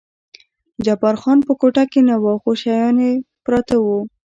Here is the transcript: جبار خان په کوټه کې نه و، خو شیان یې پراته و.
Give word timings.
جبار 0.85 1.15
خان 1.21 1.39
په 1.47 1.53
کوټه 1.61 1.83
کې 1.91 2.01
نه 2.07 2.15
و، 2.21 2.25
خو 2.41 2.51
شیان 2.61 2.97
یې 3.05 3.11
پراته 3.45 3.75
و. 3.81 3.85